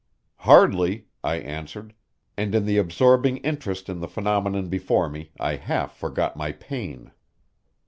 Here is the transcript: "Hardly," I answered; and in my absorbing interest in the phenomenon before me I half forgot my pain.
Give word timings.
"Hardly," 0.37 1.05
I 1.23 1.35
answered; 1.35 1.93
and 2.35 2.55
in 2.55 2.65
my 2.65 2.71
absorbing 2.71 3.37
interest 3.37 3.87
in 3.87 3.99
the 3.99 4.07
phenomenon 4.07 4.67
before 4.67 5.07
me 5.07 5.29
I 5.39 5.57
half 5.57 5.95
forgot 5.95 6.35
my 6.35 6.53
pain. 6.53 7.11